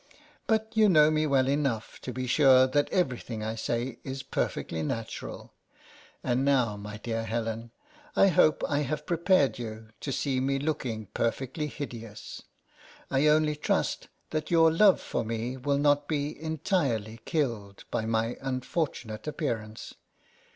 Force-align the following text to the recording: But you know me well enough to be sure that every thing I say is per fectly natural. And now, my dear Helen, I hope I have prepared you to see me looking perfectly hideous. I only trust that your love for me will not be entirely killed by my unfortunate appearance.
But 0.47 0.71
you 0.75 0.89
know 0.89 1.11
me 1.11 1.27
well 1.27 1.47
enough 1.47 2.01
to 2.01 2.11
be 2.11 2.25
sure 2.25 2.65
that 2.65 2.89
every 2.89 3.19
thing 3.19 3.43
I 3.43 3.53
say 3.53 3.99
is 4.03 4.23
per 4.23 4.47
fectly 4.47 4.83
natural. 4.83 5.53
And 6.23 6.43
now, 6.43 6.75
my 6.75 6.97
dear 6.97 7.23
Helen, 7.23 7.69
I 8.15 8.29
hope 8.29 8.63
I 8.67 8.79
have 8.79 9.05
prepared 9.05 9.59
you 9.59 9.89
to 9.99 10.11
see 10.11 10.39
me 10.39 10.57
looking 10.57 11.05
perfectly 11.13 11.67
hideous. 11.67 12.41
I 13.11 13.27
only 13.27 13.55
trust 13.55 14.07
that 14.31 14.49
your 14.49 14.71
love 14.73 14.99
for 14.99 15.23
me 15.23 15.55
will 15.55 15.77
not 15.77 16.07
be 16.07 16.35
entirely 16.41 17.19
killed 17.25 17.83
by 17.91 18.07
my 18.07 18.37
unfortunate 18.41 19.27
appearance. 19.27 19.93